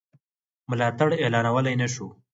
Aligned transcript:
ملاتړ 0.69 1.09
اعلانولای 1.21 1.75
نه 1.81 1.87
شو. 1.93 2.07